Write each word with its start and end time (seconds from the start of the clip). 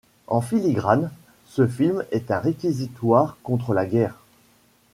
En 0.25 0.41
filigrane, 0.41 1.11
ce 1.45 1.67
film 1.67 2.03
est 2.11 2.31
un 2.31 2.39
réquisitoire 2.39 3.37
contre 3.43 3.75
la 3.75 3.85
guerre. 3.85 4.17